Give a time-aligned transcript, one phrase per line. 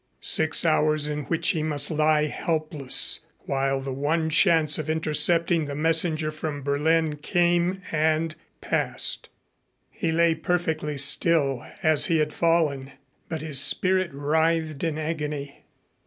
[0.23, 5.75] Six hours in which he must lie helpless while the one chance of intercepting the
[5.75, 9.29] messenger from Berlin came and passed.
[9.91, 12.93] He lay perfectly still as he had fallen,
[13.29, 15.65] but his spirit writhed in agony.